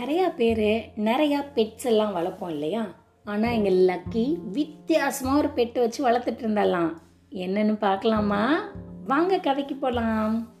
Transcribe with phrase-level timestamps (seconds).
[0.00, 2.82] நிறையா பேர் நிறையா பெட்ஸ் எல்லாம் வளர்ப்போம் இல்லையா?
[3.24, 6.92] ஆனால் எங்கள் லக்கி வித்தியாசமாக ஒரு பெட்டை வச்சு வளர்த்துட்டு இருந்தாலாம்.
[7.30, 8.68] என்னன்னு பார்க்கலாமா?
[9.06, 10.58] வாங்க கதைக்கு போகலாம்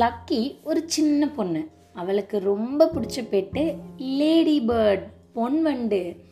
[0.00, 1.68] லக்கி ஒரு சின்ன பொண்ணு.
[1.92, 6.28] அவளுக்கு ரொம்ப பிடிச்ச பெட்டு லேடி பேர்ட் பொன்வண்டு.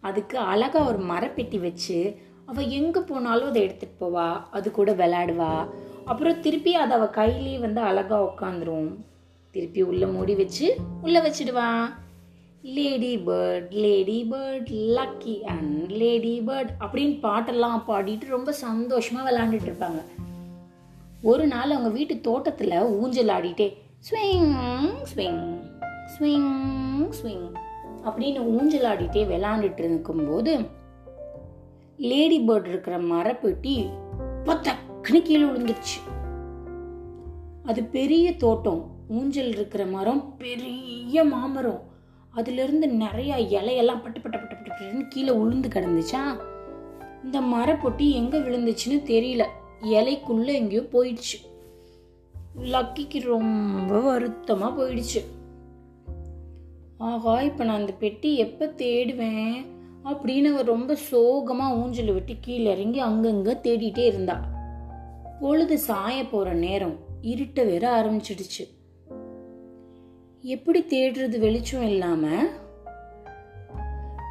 [0.00, 1.98] அதுக்கு அழகாக ஒரு மரப்பெட்டி வச்சு
[2.46, 5.52] அவள் எங்கே போனாலும் அதை எடுத்துகிட்டு போவா அது கூட விளையாடுவா.
[6.04, 8.90] அப்புறம் திருப்பி அதை அவள் கையிலேயே வந்து அழகாக உட்காந்துரும்.
[9.50, 10.66] திருப்பி உள்ளே மூடி வச்சு
[11.02, 11.68] உள்ளே வச்சிடுவா.
[12.62, 20.00] Lady bird lady bird lucky and lady bird அப்படின்னு பாட்டெல்லாம் பாடிட்டு ரொம்ப சந்தோஷமாக விளாண்டுட்டு இருப்பாங்க.
[21.22, 23.68] ஒரு நாள் அவங்க வீட்டு தோட்டத்தில் ஊஞ்சல் ஆடிட்டே
[24.08, 24.52] ஸ்விங்
[25.12, 25.44] ஸ்விங்
[26.14, 26.50] ஸ்விங்
[27.10, 27.46] ஸ்விங்
[28.04, 30.58] அப்படின்னு ஊஞ்சல் ஆடிட்டே விளாண்டுட்டு இருக்கும்போது
[31.96, 33.88] லேடி பேர்ட் இருக்கிற மரப்பெட்டி
[34.44, 35.98] பத்தக்குன்னு கீழே விழுந்துருச்சு.
[37.64, 38.94] அது பெரிய தோட்டம்.
[39.08, 41.82] ஊஞ்சல் இருக்கிற மரம் பெரிய மாமரம்.
[42.34, 46.40] அதுலேருந்து நிறைய இலையெல்லாம் பட்டு பட்ட பட்டு பட்டு பட்டுன்னு கீழே உளுந்து கிடந்துச்சா?
[47.24, 49.44] இந்த மரப்பொட்டி எங்கே விழுந்துச்சுன்னு தெரியல.
[49.82, 51.38] இலைக்குள்ளே எங்கேயோ போயிடுச்சு.
[52.62, 55.35] லக்கிக்கு ரொம்ப வருத்தமாக போயிடுச்சு.
[56.98, 59.66] ஆஹா இப்போ நான் அந்த பெட்டி எப்போ தேடுவேன்?
[60.04, 64.44] அப்படின்னு அவர் ரொம்ப சோகமாக ஊஞ்சல் விட்டு கீழே இறங்கி அங்கங்கே தேடிட்டே இருந்தா.
[65.40, 68.64] பொழுது சாய போகிற நேரம் இருட்ட வேற ஆரம்பிச்சிடுச்சு.
[70.42, 72.50] எப்படி தேடுறது வெளிச்சம் இல்லாமல்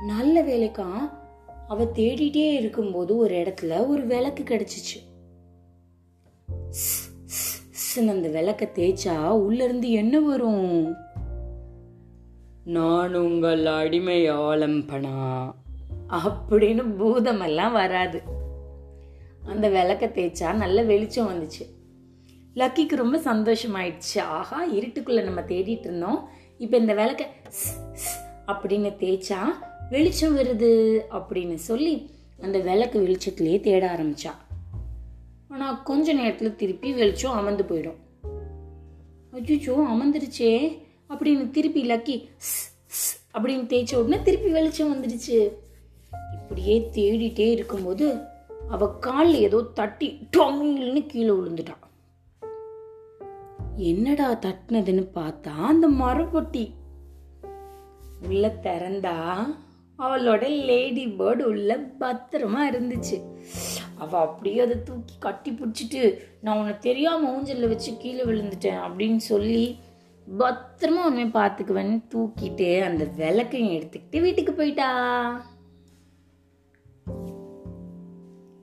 [0.08, 1.11] நல்ல வேலைக்கா.
[1.67, 4.99] அவ தேடிட்டே இருக்கும்போது ஒரு இடத்துல ஒரு விளக்கு கிடைச்சிச்சு.
[7.95, 10.95] அந்த விளக்க தேய்ச்சா உள்ள இருந்து என்ன வரும்?
[12.66, 15.52] நான் உங்கள் அடிமை ஆலம்பனா?
[16.09, 18.21] அப்படின்னு பூதமெல்லாம் வராது.
[19.45, 21.65] அந்த விளக்க தேய்ச்சா நல்ல வெளிச்சம் வந்துச்சு.
[22.55, 24.20] லக்கிக்கு ரொம்ப சந்தோஷமாயிடுச்சு.
[24.20, 26.30] ஆஹா இருட்டுக்குள்ள நம்ம தேடிட்டு இருந்தோம்.
[26.58, 28.03] இப்போ இந்த விளக்க ஸ்,
[28.48, 29.39] அப்படின்னு தேய்ச்சா
[29.89, 32.09] வெளிச்சம் வருது அப்படின்னு சொல்லி
[32.42, 34.32] அந்த விளக்கு வெளிச்சத்துலேயே தேட ஆரம்பிச்சா.
[35.49, 38.27] ஆனால் கொஞ்ச நேரத்தில் திருப்பி வெளிச்சம் அமர்ந்து போயிடும்.
[39.33, 40.83] அச்சுச்சோ அமர்ந்துருச்சே.
[41.10, 42.16] அப்படின்னு திருப்பி லக்கி
[42.48, 45.38] ஸ், அப்படின்னு தேய்ச்ச உடனே திருப்பி வெளிச்சம் வந்துடுச்சு.
[46.33, 48.08] இப்படியே தேடிட்டே இருக்கும்போது
[48.70, 51.83] அவ கால் ஏதோ தட்டி டொங்கில்னு கீழே விழுந்துட்டான்
[53.76, 56.65] என்னடா தட்டினதுன்னு பார்த்தா அந்த மரப்பொட்டி.
[58.27, 59.15] உள்ள திறந்தா
[59.99, 63.17] அவளோட லேடி பேர்டு உள்ள பத்திரமா இருந்துச்சு.
[63.98, 66.02] அவ அப்படியே அதை தூக்கி கட்டி பிடிச்சிட்டு
[66.42, 69.77] நான் உன்னை தெரியாம ஊஞ்சல்ல வச்சு கீழே விழுந்துட்டேன் அப்படின்னு சொல்லி
[70.33, 74.89] பத்திரமா உண்மையை பார்த்துக்குவேன்னு தூக்கிட்டு அந்த விளக்கையும் எடுத்துக்கிட்டு வீட்டுக்கு போயிட்டா.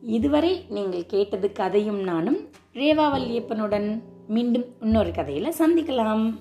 [0.00, 6.38] இதுவரை நீங்கள் கேட்டது கதையும் நானும் ரேவா வல்லியப்பனுடன் மீண்டும் இன்னொரு கதையில சந்திக்கலாம்.